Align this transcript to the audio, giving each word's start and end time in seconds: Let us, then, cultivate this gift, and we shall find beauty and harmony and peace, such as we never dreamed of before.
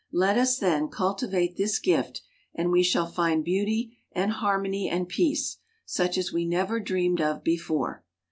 Let 0.11 0.35
us, 0.35 0.57
then, 0.57 0.87
cultivate 0.87 1.57
this 1.57 1.77
gift, 1.77 2.23
and 2.55 2.71
we 2.71 2.81
shall 2.81 3.05
find 3.05 3.45
beauty 3.45 3.99
and 4.13 4.31
harmony 4.31 4.89
and 4.89 5.07
peace, 5.07 5.57
such 5.85 6.17
as 6.17 6.33
we 6.33 6.43
never 6.43 6.79
dreamed 6.79 7.21
of 7.21 7.43
before. 7.43 8.03